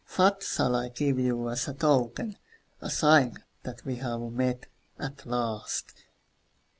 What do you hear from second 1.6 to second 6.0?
a token, A sign that we have met, at last?